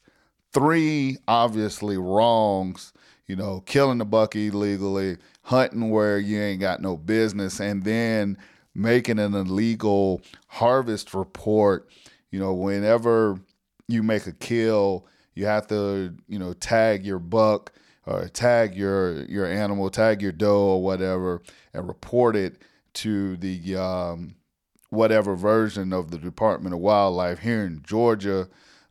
Three 0.51 1.17
obviously 1.27 1.97
wrongs, 1.97 2.91
you 3.27 3.35
know, 3.35 3.61
killing 3.67 3.99
the 3.99 4.05
buck 4.05 4.35
illegally, 4.35 5.17
hunting 5.43 5.91
where 5.91 6.17
you 6.17 6.41
ain't 6.41 6.61
got 6.61 6.81
no 6.81 6.97
business, 6.97 7.59
and 7.59 7.83
then 7.83 8.37
making 8.73 9.19
an 9.19 9.35
illegal 9.35 10.21
harvest 10.47 11.13
report. 11.13 11.87
You 12.31 12.39
know, 12.39 12.53
whenever 12.53 13.39
you 13.87 14.01
make 14.01 14.25
a 14.25 14.31
kill, 14.31 15.05
you 15.35 15.45
have 15.45 15.67
to, 15.67 16.15
you 16.27 16.39
know, 16.39 16.53
tag 16.53 17.05
your 17.05 17.19
buck 17.19 17.71
or 18.09 18.27
tag 18.27 18.75
your 18.75 19.23
your 19.25 19.45
animal, 19.45 19.89
tag 19.89 20.21
your 20.21 20.31
doe 20.31 20.57
or 20.57 20.83
whatever, 20.83 21.41
and 21.73 21.87
report 21.87 22.35
it 22.35 22.57
to 22.95 23.37
the 23.37 23.75
um, 23.75 24.35
whatever 24.89 25.35
version 25.35 25.93
of 25.93 26.09
the 26.09 26.17
Department 26.17 26.73
of 26.73 26.81
Wildlife 26.81 27.39
here 27.39 27.63
in 27.63 27.83
Georgia. 27.83 28.49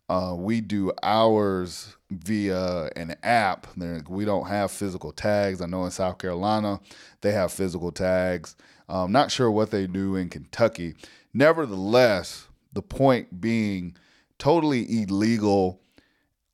Uh, 0.08 0.34
we 0.38 0.60
do 0.60 0.92
ours 1.02 1.96
via 2.10 2.90
an 2.96 3.16
app. 3.22 3.66
We 4.08 4.24
don't 4.24 4.46
have 4.46 4.70
physical 4.70 5.12
tags. 5.12 5.60
I 5.60 5.66
know 5.66 5.84
in 5.84 5.90
South 5.90 6.18
Carolina 6.18 6.80
they 7.20 7.32
have 7.32 7.52
physical 7.52 7.92
tags. 7.92 8.56
I'm 8.88 9.12
not 9.12 9.30
sure 9.30 9.50
what 9.50 9.70
they 9.70 9.86
do 9.86 10.16
in 10.16 10.30
Kentucky. 10.30 10.94
Nevertheless, 11.34 12.46
the 12.72 12.80
point 12.80 13.40
being 13.40 13.96
totally 14.38 15.02
illegal. 15.02 15.80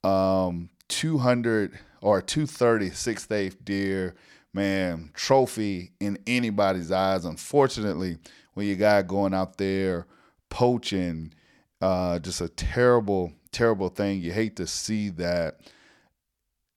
Um, 0.02 0.70
200 0.88 1.78
or 2.04 2.20
230 2.20 2.90
sixth 2.90 3.32
eighth 3.32 3.64
deer, 3.64 4.14
man, 4.52 5.10
trophy 5.14 5.92
in 6.00 6.18
anybody's 6.26 6.92
eyes. 6.92 7.24
Unfortunately, 7.24 8.18
when 8.52 8.66
you 8.66 8.76
got 8.76 9.08
going 9.08 9.32
out 9.32 9.56
there 9.56 10.06
poaching, 10.50 11.32
uh, 11.80 12.18
just 12.18 12.42
a 12.42 12.48
terrible, 12.48 13.32
terrible 13.52 13.88
thing. 13.88 14.20
You 14.20 14.32
hate 14.32 14.56
to 14.56 14.66
see 14.66 15.08
that. 15.10 15.60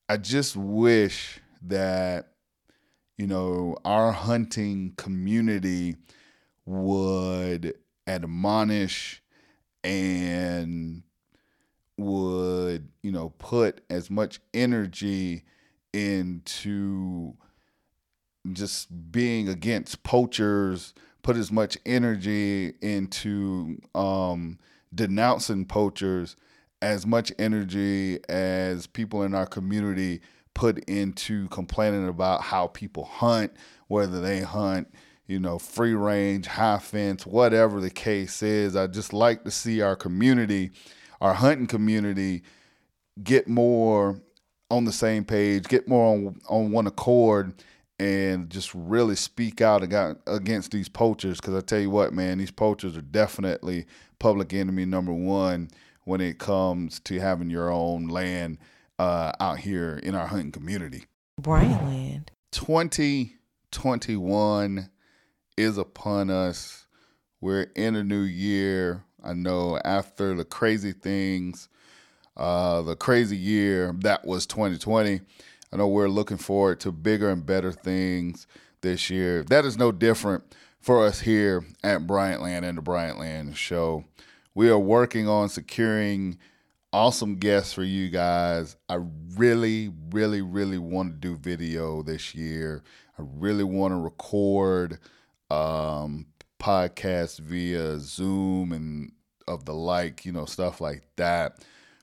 I 0.07 0.15
just 0.15 0.55
wish 0.55 1.41
that 1.63 2.29
you 3.17 3.27
know 3.27 3.75
our 3.83 4.13
hunting 4.13 4.93
community 4.95 5.97
would 6.65 7.73
admonish 8.07 9.21
and 9.83 11.03
would 11.97 12.87
you 13.01 13.11
know 13.11 13.29
put 13.39 13.81
as 13.89 14.09
much 14.09 14.39
energy 14.53 15.43
into 15.93 17.33
just 18.53 19.11
being 19.11 19.49
against 19.49 20.03
poachers 20.03 20.93
put 21.23 21.35
as 21.35 21.51
much 21.51 21.77
energy 21.85 22.73
into 22.81 23.77
um, 23.95 24.57
denouncing 24.95 25.65
poachers 25.65 26.37
as 26.81 27.05
much 27.05 27.33
energy 27.37 28.19
as 28.29 28.87
people 28.87 29.23
in 29.23 29.35
our 29.35 29.47
community 29.47 30.21
put 30.53 30.77
into 30.85 31.47
complaining 31.49 32.07
about 32.07 32.41
how 32.41 32.67
people 32.67 33.03
hunt 33.05 33.51
whether 33.87 34.21
they 34.21 34.39
hunt 34.39 34.87
you 35.27 35.39
know 35.39 35.59
free 35.59 35.93
range 35.93 36.47
high 36.47 36.79
fence 36.79 37.25
whatever 37.25 37.81
the 37.81 37.89
case 37.89 38.41
is. 38.41 38.75
I 38.75 38.87
just 38.87 39.11
like 39.11 39.43
to 39.43 39.51
see 39.51 39.81
our 39.81 39.95
community 39.95 40.71
our 41.21 41.33
hunting 41.33 41.67
community 41.67 42.43
get 43.23 43.47
more 43.47 44.21
on 44.69 44.83
the 44.85 44.91
same 44.91 45.23
page, 45.23 45.63
get 45.65 45.87
more 45.87 46.13
on, 46.13 46.39
on 46.49 46.71
one 46.71 46.87
accord, 46.87 47.53
and 47.99 48.49
just 48.49 48.73
really 48.75 49.15
speak 49.15 49.61
out 49.61 49.81
against 50.27 50.71
these 50.71 50.89
poachers. 50.89 51.39
Because 51.39 51.55
I 51.55 51.61
tell 51.61 51.79
you 51.79 51.89
what, 51.89 52.13
man, 52.13 52.37
these 52.37 52.51
poachers 52.51 52.97
are 52.97 53.01
definitely 53.01 53.85
public 54.19 54.53
enemy 54.53 54.85
number 54.85 55.13
one 55.13 55.69
when 56.03 56.21
it 56.21 56.37
comes 56.37 56.99
to 57.01 57.19
having 57.19 57.49
your 57.49 57.71
own 57.71 58.07
land 58.07 58.59
uh, 58.99 59.31
out 59.39 59.59
here 59.59 59.99
in 60.03 60.15
our 60.15 60.27
hunting 60.27 60.51
community. 60.51 61.05
Bryant 61.39 61.83
Land. 61.83 62.31
2021 62.51 64.89
is 65.57 65.77
upon 65.77 66.29
us. 66.29 66.87
We're 67.41 67.71
in 67.75 67.95
a 67.95 68.03
new 68.03 68.21
year. 68.21 69.03
I 69.23 69.33
know 69.33 69.79
after 69.83 70.35
the 70.35 70.45
crazy 70.45 70.91
things, 70.91 71.69
uh, 72.35 72.81
the 72.81 72.95
crazy 72.95 73.37
year 73.37 73.93
that 73.99 74.25
was 74.25 74.45
2020, 74.45 75.21
I 75.71 75.75
know 75.75 75.87
we're 75.87 76.07
looking 76.07 76.37
forward 76.37 76.79
to 76.81 76.91
bigger 76.91 77.29
and 77.29 77.45
better 77.45 77.71
things 77.71 78.47
this 78.81 79.09
year. 79.09 79.43
That 79.43 79.65
is 79.65 79.77
no 79.77 79.91
different 79.91 80.43
for 80.79 81.05
us 81.05 81.19
here 81.19 81.65
at 81.83 82.01
Bryantland 82.07 82.63
and 82.63 82.77
the 82.77 82.81
Bryantland 82.81 83.55
Show. 83.55 84.05
We 84.53 84.69
are 84.69 84.79
working 84.79 85.27
on 85.27 85.49
securing 85.49 86.37
awesome 86.93 87.35
guests 87.35 87.73
for 87.73 87.83
you 87.83 88.09
guys. 88.09 88.75
I 88.87 88.99
really, 89.35 89.91
really, 90.11 90.41
really 90.41 90.77
want 90.77 91.13
to 91.13 91.27
do 91.27 91.35
video 91.35 92.01
this 92.01 92.33
year. 92.33 92.83
I 93.19 93.23
really 93.25 93.63
want 93.63 93.91
to 93.91 93.97
record 93.97 94.99
um, 95.49 96.27
podcasts 96.59 97.39
via 97.39 97.99
Zoom 97.99 98.71
and 98.71 99.11
of 99.47 99.65
the 99.65 99.73
like, 99.73 100.25
you 100.25 100.31
know, 100.31 100.45
stuff 100.45 100.81
like 100.81 101.03
that. 101.15 101.59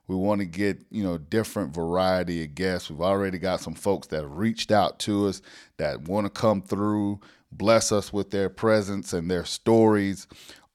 We 0.07 0.17
want 0.17 0.41
to 0.41 0.47
get, 0.47 0.85
you 0.91 1.03
know, 1.03 1.17
different 1.17 1.75
variety 1.75 2.45
of 2.45 2.55
guests. 2.55 2.91
We've 2.91 3.01
already 3.01 3.39
got 3.39 3.61
some 3.61 3.75
folks 3.75 4.09
that 4.09 4.27
reached 4.27 4.71
out 4.71 4.99
to 5.01 5.29
us 5.29 5.41
that 5.79 6.03
want 6.03 6.27
to 6.27 6.31
come 6.31 6.61
through, 6.63 7.21
bless 7.51 7.91
us 7.91 8.13
with 8.13 8.31
their 8.31 8.51
presence 8.51 9.13
and 9.13 9.31
their 9.31 9.45
stories 9.45 10.27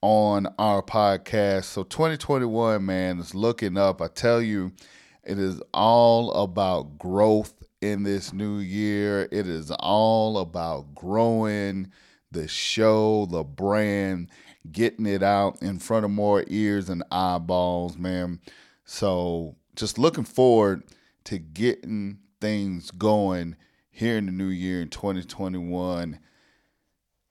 on 0.02 0.48
our 0.58 0.82
podcast. 0.82 1.64
So 1.64 1.84
2021, 1.84 2.84
man, 2.84 3.18
is 3.18 3.34
looking 3.34 3.76
up. 3.76 4.02
I 4.02 4.08
tell 4.08 4.42
you, 4.42 4.72
it 5.22 5.38
is 5.38 5.62
all 5.72 6.32
about 6.32 6.98
growth 6.98 7.54
in 7.80 8.02
this 8.02 8.32
new 8.32 8.58
year. 8.58 9.28
It 9.30 9.46
is 9.46 9.70
all 9.70 10.38
about 10.38 10.94
growing 10.94 11.92
the 12.30 12.48
show, 12.48 13.26
the 13.26 13.42
brand, 13.42 14.28
getting 14.70 15.06
it 15.06 15.22
out 15.22 15.60
in 15.62 15.78
front 15.78 16.04
of 16.04 16.10
more 16.10 16.44
ears 16.48 16.88
and 16.88 17.02
eyeballs, 17.10 17.96
man. 17.96 18.40
So 18.84 19.56
just 19.76 19.98
looking 19.98 20.24
forward 20.24 20.82
to 21.24 21.38
getting 21.38 22.18
things 22.40 22.90
going 22.90 23.56
here 23.90 24.16
in 24.16 24.26
the 24.26 24.32
new 24.32 24.48
year 24.48 24.82
in 24.82 24.88
2021. 24.88 26.18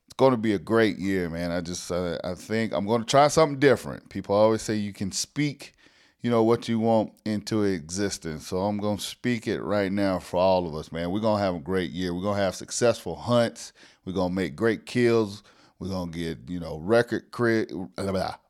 It's 0.06 0.14
going 0.18 0.32
to 0.32 0.38
be 0.38 0.54
a 0.54 0.60
great 0.60 0.98
year, 0.98 1.30
man. 1.30 1.52
I 1.52 1.62
just 1.62 1.92
uh, 1.92 2.18
I 2.24 2.34
think 2.34 2.74
I'm 2.74 2.86
going 2.86 3.02
to 3.02 3.08
try 3.08 3.28
something 3.28 3.60
different. 3.60 4.10
People 4.10 4.36
always 4.36 4.62
say 4.62 4.76
you 4.76 4.94
can 4.94 5.12
speak, 5.12 5.74
you 6.22 6.30
know, 6.30 6.44
what 6.44 6.68
you 6.68 6.80
want 6.80 7.14
into 7.26 7.64
existence. 7.64 8.48
So 8.48 8.58
I'm 8.58 8.78
to 8.98 9.04
speak 9.04 9.48
it 9.48 9.62
right 9.62 9.92
now 9.92 10.20
for 10.20 10.38
all 10.38 10.68
of 10.68 10.76
us, 10.76 10.92
man. 10.92 11.12
We're 11.12 11.22
to 11.38 11.44
have 11.44 11.56
a 11.56 11.60
great 11.60 11.92
year. 11.92 12.14
We're 12.14 12.24
to 12.36 12.42
have 12.42 12.56
successful 12.56 13.16
hunts. 13.16 13.72
We're 14.06 14.14
to 14.30 14.36
make 14.36 14.56
great 14.56 14.86
kills. 14.86 15.44
We're 15.80 15.90
to 16.12 16.12
get, 16.12 16.40
you 16.50 16.60
know, 16.60 16.78
record 16.80 17.32
crit, 17.32 17.72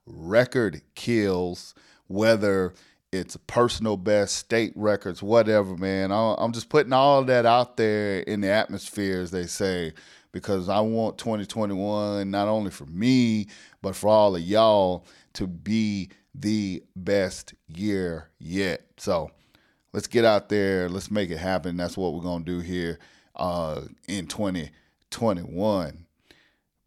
record 0.07 0.81
kills 0.95 1.75
whether 2.07 2.73
it's 3.11 3.38
personal 3.47 3.97
best, 3.97 4.35
state 4.35 4.73
records, 4.75 5.21
whatever, 5.21 5.77
man. 5.77 6.11
I'm 6.11 6.51
just 6.51 6.69
putting 6.69 6.93
all 6.93 7.23
that 7.23 7.45
out 7.45 7.77
there 7.77 8.21
in 8.21 8.41
the 8.41 8.49
atmosphere, 8.49 9.21
as 9.21 9.29
they 9.31 9.45
say, 9.45 9.93
because 10.31 10.69
I 10.69 10.79
want 10.79 11.19
2021 11.19 12.29
not 12.31 12.47
only 12.47 12.71
for 12.71 12.85
me, 12.88 13.47
but 13.81 13.95
for 13.95 14.09
all 14.09 14.35
of 14.35 14.41
y'all 14.41 15.05
to 15.33 15.45
be 15.47 16.09
the 16.33 16.83
best 16.95 17.53
year 17.67 18.29
yet. 18.39 18.86
So 18.98 19.31
let's 19.93 20.07
get 20.07 20.25
out 20.25 20.50
there. 20.50 20.89
Let's 20.89 21.12
make 21.12 21.29
it 21.29 21.38
happen. 21.38 21.77
That's 21.77 21.98
what 21.98 22.13
we're 22.13 22.21
going 22.21 22.45
to 22.45 22.51
do 22.51 22.59
here 22.59 23.00
uh, 23.36 23.81
in 24.07 24.27
2021. 24.27 26.05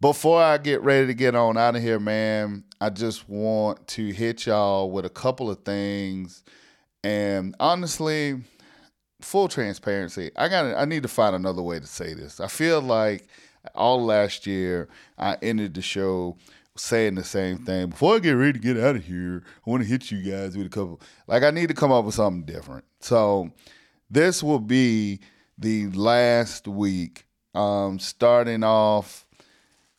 Before 0.01 0.43
I 0.43 0.59
get 0.59 0.83
ready 0.83 1.07
to 1.07 1.15
get 1.15 1.37
on 1.37 1.57
out 1.57 1.77
of 1.77 1.83
here, 1.83 2.01
man, 2.01 2.65
I 2.81 2.91
just 2.91 3.29
want 3.29 3.87
to 3.89 4.13
hit 4.13 4.47
y'all 4.47 4.91
with 4.91 5.05
a 5.05 5.11
couple 5.11 5.49
of 5.49 5.65
things. 5.65 6.43
And 7.05 7.55
honestly, 7.61 8.43
full 9.21 9.47
transparency, 9.47 10.33
I 10.37 10.49
got 10.49 10.77
I 10.77 10.85
need 10.87 11.05
to 11.05 11.09
find 11.09 11.37
another 11.37 11.63
way 11.63 11.79
to 11.79 11.87
say 11.87 12.15
this. 12.15 12.41
I 12.41 12.49
feel 12.49 12.81
like 12.81 13.29
all 13.75 14.05
last 14.05 14.45
year 14.45 14.89
I 15.17 15.37
ended 15.41 15.75
the 15.75 15.83
show 15.83 16.37
saying 16.77 17.15
the 17.15 17.25
same 17.25 17.59
thing. 17.59 17.91
Before 17.91 18.17
I 18.17 18.19
get 18.19 18.33
ready 18.33 18.55
to 18.55 18.59
get 18.59 18.79
out 18.79 18.97
of 18.97 19.05
here, 19.05 19.43
I 19.67 19.71
want 19.71 19.83
to 19.83 19.89
hit 19.89 20.11
you 20.11 20.23
guys 20.23 20.57
with 20.57 20.67
a 20.67 20.71
couple 20.71 21.01
like 21.27 21.43
I 21.43 21.51
need 21.51 21.69
to 21.69 21.75
come 21.75 21.93
up 21.93 22.05
with 22.05 22.15
something 22.15 22.45
different. 22.45 22.85
So 23.01 23.51
this 24.11 24.43
will 24.43 24.61
be 24.61 25.21
the 25.59 25.89
last 25.91 26.67
week 26.67 27.27
um 27.55 27.99
starting 27.99 28.65
off 28.65 29.27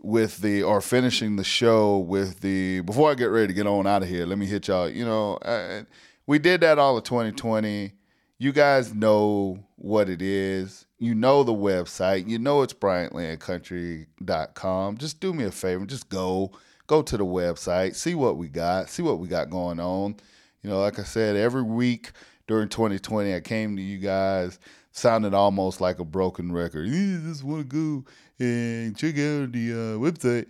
with 0.04 0.40
the 0.40 0.62
or 0.64 0.82
finishing 0.82 1.38
the 1.38 1.44
show 1.44 1.98
with 1.98 2.42
the 2.42 2.82
before 2.82 3.10
I 3.10 3.16
get 3.16 3.26
ready 3.26 3.48
to 3.48 3.54
get 3.54 3.68
on 3.68 3.88
out 3.88 4.04
of 4.04 4.10
here, 4.10 4.26
let 4.26 4.38
me 4.38 4.46
hit 4.46 4.68
y'all. 4.68 4.90
You 4.90 5.06
know, 5.06 5.38
uh, 5.38 5.84
we 6.28 6.40
did 6.40 6.62
that 6.62 6.78
all 6.78 6.98
of 6.98 7.04
2020. 7.04 7.94
You 8.38 8.52
guys 8.52 8.94
know 8.94 9.64
what 9.78 10.10
it 10.10 10.22
is. 10.22 10.86
You 11.04 11.14
know 11.16 11.44
the 11.44 11.54
website. 11.54 12.30
You 12.30 12.40
know 12.40 12.62
it's 12.62 12.74
BryantLandCountry.com. 12.74 14.98
Just 14.98 15.20
do 15.20 15.34
me 15.34 15.44
a 15.44 15.52
favor. 15.52 15.86
Just 15.86 16.08
go. 16.08 16.54
Go 16.88 17.02
to 17.02 17.18
the 17.18 17.26
website. 17.26 17.96
See 17.96 18.16
what 18.16 18.38
we 18.38 18.48
got. 18.48 18.90
See 18.90 19.04
what 19.04 19.20
we 19.20 19.28
got 19.28 19.50
going 19.50 19.82
on. 19.82 20.16
You 20.62 20.70
know, 20.70 20.80
like 20.80 21.00
I 21.00 21.04
said, 21.04 21.36
every 21.36 21.64
week 21.64 22.12
during 22.48 22.70
2020, 22.70 23.36
I 23.36 23.42
came 23.42 23.76
to 23.76 23.82
you 23.82 23.98
guys 23.98 24.60
sounded 24.94 25.34
almost 25.34 25.82
like 25.82 26.00
a 26.00 26.06
broken 26.06 26.54
record. 26.54 26.88
You 26.88 27.20
just 27.20 27.44
want 27.44 27.70
to 27.70 27.76
go 27.76 28.06
and 28.40 28.96
check 28.96 29.16
out 29.16 29.52
the 29.52 29.74
uh, 29.74 29.98
website. 30.00 30.46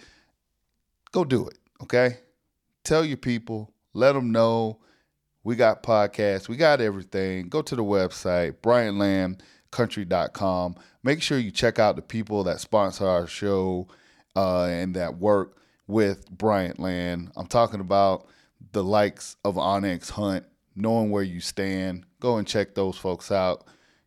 Go 1.11 1.25
do 1.25 1.47
it, 1.47 1.57
okay? 1.81 2.19
Tell 2.83 3.03
your 3.03 3.17
people, 3.17 3.73
let 3.93 4.13
them 4.13 4.31
know. 4.31 4.77
We 5.43 5.55
got 5.55 5.81
podcasts, 5.81 6.47
we 6.47 6.57
got 6.57 6.79
everything. 6.79 7.49
Go 7.49 7.63
to 7.63 7.75
the 7.75 7.83
website, 7.83 8.61
BryantLandCountry.com. 9.73 10.75
Make 11.03 11.21
sure 11.21 11.37
you 11.37 11.51
check 11.51 11.79
out 11.79 11.95
the 11.95 12.01
people 12.01 12.43
that 12.45 12.59
sponsor 12.59 13.07
our 13.07 13.27
show 13.27 13.87
uh, 14.35 14.65
and 14.65 14.95
that 14.95 15.17
work 15.17 15.57
with 15.87 16.29
Bryant 16.31 16.79
Land. 16.79 17.31
I'm 17.35 17.47
talking 17.47 17.79
about 17.79 18.27
the 18.71 18.83
likes 18.83 19.35
of 19.43 19.55
onX 19.55 20.11
Hunt, 20.11 20.45
knowing 20.75 21.09
where 21.11 21.23
you 21.23 21.39
stand. 21.39 22.05
Go 22.19 22.37
and 22.37 22.47
check 22.47 22.75
those 22.75 22.97
folks 22.97 23.31
out. 23.31 23.65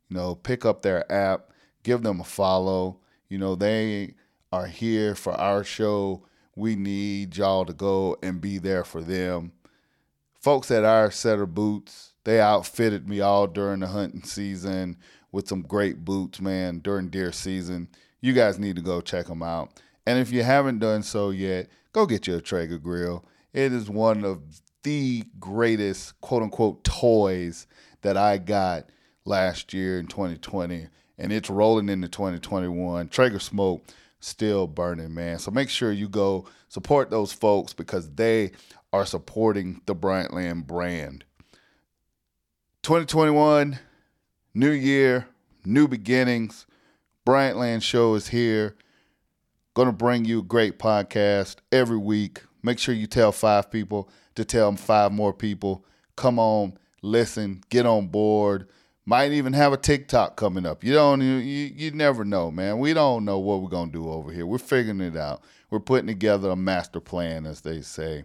You 0.08 0.16
know, 0.16 0.34
pick 0.34 0.64
up 0.64 0.82
their 0.82 1.10
app, 1.12 1.50
give 1.82 2.02
them 2.02 2.20
a 2.20 2.24
follow. 2.24 3.00
You 3.28 3.38
know, 3.38 3.54
they 3.54 4.14
are 4.52 4.66
here 4.66 5.14
for 5.14 5.32
our 5.32 5.64
show. 5.64 6.24
We 6.54 6.76
need 6.76 7.36
y'all 7.36 7.66
to 7.66 7.72
go 7.72 8.16
and 8.22 8.40
be 8.40 8.58
there 8.58 8.84
for 8.84 9.02
them. 9.02 9.52
Folks 10.40 10.70
at 10.70 10.84
Irish 10.84 11.16
Setter 11.16 11.44
boots, 11.44 12.14
they 12.24 12.40
outfitted 12.40 13.08
me 13.08 13.20
all 13.20 13.46
during 13.46 13.80
the 13.80 13.88
hunting 13.88 14.22
season 14.22 14.96
with 15.36 15.46
some 15.46 15.60
great 15.60 16.02
boots, 16.02 16.40
man, 16.40 16.78
during 16.78 17.10
deer 17.10 17.30
season. 17.30 17.86
You 18.22 18.32
guys 18.32 18.58
need 18.58 18.74
to 18.76 18.82
go 18.82 19.02
check 19.02 19.26
them 19.26 19.42
out. 19.42 19.70
And 20.06 20.18
if 20.18 20.32
you 20.32 20.42
haven't 20.42 20.78
done 20.78 21.02
so 21.02 21.28
yet, 21.28 21.68
go 21.92 22.06
get 22.06 22.26
you 22.26 22.36
a 22.36 22.40
Traeger 22.40 22.78
grill. 22.78 23.22
It 23.52 23.70
is 23.70 23.90
one 23.90 24.24
of 24.24 24.40
the 24.82 25.24
greatest 25.38 26.18
quote 26.22 26.42
unquote 26.42 26.84
toys 26.84 27.66
that 28.00 28.16
I 28.16 28.38
got 28.38 28.88
last 29.26 29.74
year 29.74 29.98
in 29.98 30.06
2020, 30.06 30.86
and 31.18 31.30
it's 31.30 31.50
rolling 31.50 31.90
into 31.90 32.08
2021. 32.08 33.08
Traeger 33.08 33.38
Smoke 33.38 33.84
still 34.20 34.66
burning, 34.66 35.12
man. 35.12 35.38
So 35.38 35.50
make 35.50 35.68
sure 35.68 35.92
you 35.92 36.08
go 36.08 36.46
support 36.68 37.10
those 37.10 37.32
folks 37.34 37.74
because 37.74 38.10
they 38.14 38.52
are 38.90 39.04
supporting 39.04 39.82
the 39.84 39.94
Bryant 39.94 40.32
Land 40.32 40.66
brand. 40.66 41.26
2021, 42.84 43.78
new 44.56 44.70
year, 44.70 45.28
new 45.66 45.86
beginnings. 45.86 46.66
Bryant 47.26 47.58
Land 47.58 47.82
Show 47.82 48.14
is 48.14 48.28
here. 48.28 48.74
Going 49.74 49.86
to 49.86 49.92
bring 49.92 50.24
you 50.24 50.38
a 50.38 50.42
great 50.42 50.78
podcast 50.78 51.56
every 51.70 51.98
week. 51.98 52.42
Make 52.62 52.78
sure 52.78 52.94
you 52.94 53.06
tell 53.06 53.32
five 53.32 53.70
people 53.70 54.08
to 54.34 54.44
tell 54.44 54.66
them 54.66 54.76
five 54.76 55.12
more 55.12 55.34
people. 55.34 55.84
Come 56.16 56.38
on, 56.38 56.78
listen, 57.02 57.62
get 57.68 57.84
on 57.84 58.06
board. 58.06 58.68
Might 59.04 59.32
even 59.32 59.52
have 59.52 59.74
a 59.74 59.76
TikTok 59.76 60.36
coming 60.36 60.64
up. 60.64 60.82
You 60.82 60.94
don't 60.94 61.20
you, 61.20 61.36
you 61.36 61.90
never 61.90 62.24
know, 62.24 62.50
man. 62.50 62.78
We 62.78 62.94
don't 62.94 63.24
know 63.24 63.38
what 63.38 63.60
we're 63.60 63.68
going 63.68 63.92
to 63.92 63.98
do 63.98 64.10
over 64.10 64.32
here. 64.32 64.46
We're 64.46 64.58
figuring 64.58 65.00
it 65.00 65.16
out. 65.16 65.44
We're 65.70 65.80
putting 65.80 66.08
together 66.08 66.50
a 66.50 66.56
master 66.56 66.98
plan 66.98 67.44
as 67.44 67.60
they 67.60 67.82
say. 67.82 68.24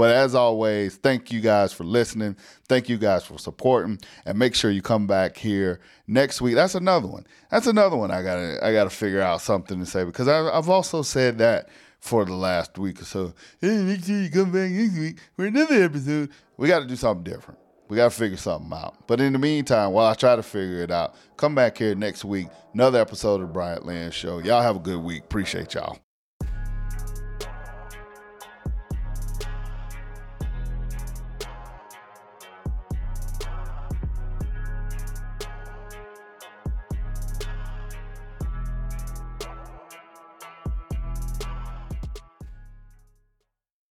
But 0.00 0.16
as 0.16 0.34
always, 0.34 0.96
thank 0.96 1.30
you 1.30 1.42
guys 1.42 1.74
for 1.74 1.84
listening. 1.84 2.34
Thank 2.66 2.88
you 2.88 2.96
guys 2.96 3.22
for 3.22 3.38
supporting, 3.38 3.98
and 4.24 4.38
make 4.38 4.54
sure 4.54 4.70
you 4.70 4.80
come 4.80 5.06
back 5.06 5.36
here 5.36 5.78
next 6.06 6.40
week. 6.40 6.54
That's 6.54 6.74
another 6.74 7.06
one. 7.06 7.26
That's 7.50 7.66
another 7.66 7.98
one. 7.98 8.10
I 8.10 8.22
gotta 8.22 8.58
I 8.64 8.72
gotta 8.72 8.88
figure 8.88 9.20
out 9.20 9.42
something 9.42 9.78
to 9.78 9.84
say 9.84 10.04
because 10.04 10.26
I've 10.26 10.70
also 10.70 11.02
said 11.02 11.36
that 11.36 11.68
for 11.98 12.24
the 12.24 12.32
last 12.32 12.78
week 12.78 13.02
or 13.02 13.04
so. 13.04 13.34
Hey, 13.60 13.76
make 13.82 14.02
sure 14.02 14.16
you 14.16 14.30
come 14.30 14.50
back 14.50 14.70
next 14.70 14.98
week 14.98 15.18
for 15.36 15.44
another 15.44 15.82
episode. 15.82 16.30
We 16.56 16.66
got 16.66 16.78
to 16.78 16.86
do 16.86 16.96
something 16.96 17.30
different. 17.30 17.60
We 17.90 17.98
got 17.98 18.10
to 18.10 18.16
figure 18.18 18.38
something 18.38 18.72
out. 18.72 19.06
But 19.06 19.20
in 19.20 19.34
the 19.34 19.38
meantime, 19.38 19.92
while 19.92 20.06
I 20.06 20.14
try 20.14 20.34
to 20.34 20.42
figure 20.42 20.82
it 20.82 20.90
out, 20.90 21.14
come 21.36 21.54
back 21.54 21.76
here 21.76 21.94
next 21.94 22.24
week. 22.24 22.48
Another 22.72 23.02
episode 23.02 23.42
of 23.42 23.48
the 23.48 23.52
Bryant 23.52 23.84
Land 23.84 24.14
Show. 24.14 24.38
Y'all 24.38 24.62
have 24.62 24.76
a 24.76 24.80
good 24.80 25.02
week. 25.02 25.24
Appreciate 25.24 25.74
y'all. 25.74 25.98